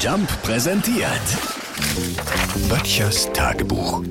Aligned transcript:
Jump 0.00 0.26
präsentiert. 0.42 1.20
Böttchers 2.70 3.30
Tagebuch. 3.34 4.02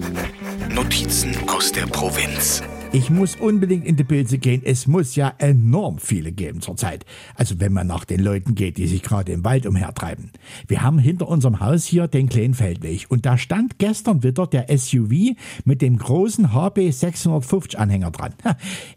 Notizen 0.71 1.35
aus 1.49 1.71
der 1.71 1.87
Provinz. 1.87 2.61
Ich 2.91 3.09
muss 3.09 3.35
unbedingt 3.35 3.85
in 3.85 3.95
die 3.95 4.03
Pilze 4.03 4.37
gehen. 4.37 4.61
Es 4.63 4.85
muss 4.85 5.15
ja 5.15 5.33
enorm 5.39 5.97
viele 5.97 6.31
geben 6.31 6.61
zurzeit. 6.61 7.05
Also 7.33 7.59
wenn 7.59 7.73
man 7.73 7.87
nach 7.87 8.05
den 8.05 8.19
Leuten 8.19 8.53
geht, 8.53 8.77
die 8.77 8.85
sich 8.85 9.01
gerade 9.01 9.31
im 9.31 9.43
Wald 9.43 9.65
umhertreiben. 9.65 10.31
Wir 10.67 10.83
haben 10.83 10.99
hinter 10.99 11.27
unserem 11.27 11.59
Haus 11.59 11.85
hier 11.85 12.07
den 12.07 12.29
kleinen 12.29 12.53
Feldweg. 12.53 13.07
Und 13.09 13.25
da 13.25 13.39
stand 13.39 13.79
gestern 13.79 14.21
wieder 14.21 14.45
der 14.45 14.67
SUV 14.77 15.35
mit 15.65 15.81
dem 15.81 15.97
großen 15.97 16.53
HB 16.53 16.91
650 16.91 17.79
Anhänger 17.79 18.11
dran. 18.11 18.33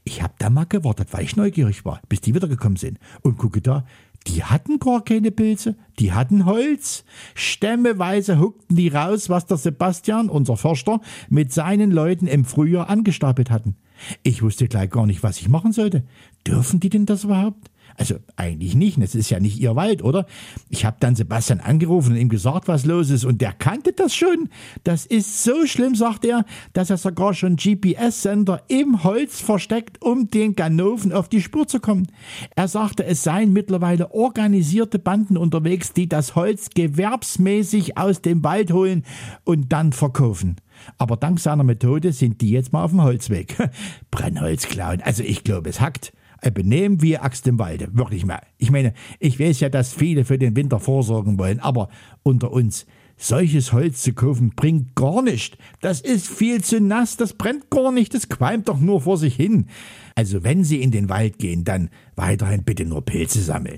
Ich 0.05 0.23
hab 0.23 0.39
da 0.39 0.51
mal 0.51 0.67
gewartet, 0.67 1.09
weil 1.13 1.25
ich 1.25 1.37
neugierig 1.37 1.87
war, 1.87 2.03
bis 2.11 2.21
die 2.21 2.35
wiedergekommen 2.35 2.77
sind. 2.77 2.99
Und 3.23 3.39
gucke 3.39 3.63
da, 3.63 3.87
die 4.27 4.45
hatten 4.45 4.79
gar 4.79 5.03
keine 5.03 5.31
Pilze, 5.31 5.77
die 5.99 6.13
hatten 6.13 6.45
Holz. 6.45 7.05
Stämmeweise 7.35 8.39
huckten 8.39 8.77
die 8.77 8.89
raus, 8.89 9.29
was 9.29 9.47
der 9.47 9.57
Sebastian, 9.57 10.29
unser 10.29 10.57
Förster, 10.57 11.01
mit 11.29 11.53
seinen 11.53 11.91
Leuten 11.91 12.27
im 12.27 12.45
Frühjahr 12.45 12.89
angestapelt 12.89 13.51
hatten. 13.51 13.77
Ich 14.23 14.43
wusste 14.43 14.69
gleich 14.69 14.91
gar 14.91 15.07
nicht, 15.07 15.23
was 15.23 15.41
ich 15.41 15.49
machen 15.49 15.73
sollte. 15.73 16.05
Dürfen 16.47 16.81
die 16.81 16.91
denn 16.91 17.07
das 17.07 17.25
überhaupt? 17.25 17.71
Also 17.97 18.17
eigentlich 18.37 18.75
nicht, 18.75 19.01
das 19.03 19.15
ist 19.15 19.31
ja 19.31 19.41
nicht 19.41 19.59
ihr 19.59 19.77
Wald, 19.77 20.03
oder? 20.03 20.27
Ich 20.69 20.85
habe 20.85 20.97
dann 21.01 21.15
Sebastian 21.15 21.61
angerufen 21.61 22.13
und 22.13 22.19
ihm 22.19 22.29
gesagt, 22.29 22.69
was 22.69 22.87
los 22.87 23.11
ist, 23.11 23.25
und 23.25 23.41
der 23.41 23.53
kannte 23.53 23.93
das 23.93 24.15
schon. 24.15 24.49
Das 24.85 25.07
ist 25.07 25.45
so 25.45 25.67
schlimm, 25.67 25.95
sagt 25.95 26.25
er, 26.25 26.45
dass 26.73 26.91
er 26.91 26.97
sogar 26.97 27.35
schon 27.35 27.57
GPS-Sender 27.57 28.63
im 28.69 29.05
Holz 29.05 29.41
versteckt, 29.41 30.03
um 30.03 30.31
den 30.31 30.57
Ganoven 30.57 31.13
auf 31.13 31.29
die 31.29 31.43
Spur 31.43 31.67
zu 31.69 31.81
kommen. 31.81 32.09
Er 32.57 32.69
sagte, 32.69 33.05
es 33.05 33.23
seien 33.23 33.53
mittlerweile 33.53 34.13
organisierte 34.13 34.99
Banden 34.99 35.37
unterwegs, 35.37 35.93
die 35.93 36.09
das 36.09 36.35
Holz 36.35 36.71
gewerbsmäßig 36.75 37.99
aus 37.99 38.23
dem 38.23 38.43
Wald 38.43 38.73
holen 38.73 39.05
und 39.45 39.73
dann 39.73 39.93
verkaufen. 39.93 40.57
Aber 40.99 41.17
dank 41.17 41.39
seiner 41.39 41.65
Methode 41.65 42.13
sind 42.13 42.41
die 42.41 42.51
jetzt 42.51 42.73
mal 42.73 42.85
auf 42.85 42.91
dem 42.91 43.03
Holzweg. 43.03 43.57
Brennholz 44.11 44.67
klauen, 44.67 45.01
also 45.03 45.23
ich 45.23 45.45
glaube, 45.45 45.69
es 45.71 45.81
hackt 45.81 46.13
benehmen 46.51 47.03
wie 47.03 47.19
Axt 47.19 47.47
im 47.47 47.59
Walde. 47.59 47.89
Wirklich 47.93 48.27
mal. 48.27 48.41
Ich 48.59 48.71
meine, 48.71 48.95
ich 49.21 49.39
weiß 49.39 49.61
ja, 49.61 49.69
dass 49.69 49.93
viele 49.93 50.25
für 50.25 50.39
den 50.39 50.57
Winter 50.57 50.81
vorsorgen 50.81 51.39
wollen, 51.39 51.61
aber 51.61 51.89
unter 52.23 52.53
uns, 52.53 52.87
solches 53.17 53.73
Holz 53.73 54.03
zu 54.03 54.13
kaufen 54.13 54.51
bringt 54.57 54.95
gar 54.95 55.23
nichts. 55.23 55.57
Das 55.81 56.01
ist 56.01 56.29
viel 56.29 56.63
zu 56.63 56.81
nass, 56.81 57.17
das 57.17 57.35
brennt 57.35 57.71
gar 57.71 57.93
nicht, 57.93 58.15
das 58.15 58.29
qualmt 58.29 58.69
doch 58.69 58.81
nur 58.81 59.01
vor 59.01 59.17
sich 59.17 59.37
hin. 59.37 59.67
Also 60.15 60.43
wenn 60.45 60.65
Sie 60.65 60.83
in 60.83 60.91
den 60.91 61.09
Wald 61.09 61.39
gehen, 61.39 61.65
dann 61.65 61.91
weiterhin 62.17 62.65
bitte 62.65 62.85
nur 62.85 63.05
Pilze 63.05 63.41
sammeln. 63.41 63.77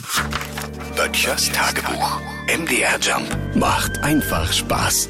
Böttchers 0.97 1.51
Tagebuch. 1.53 2.21
MDR 2.47 2.99
Jump 3.01 3.37
macht 3.57 3.99
einfach 3.99 4.53
Spaß. 4.53 5.09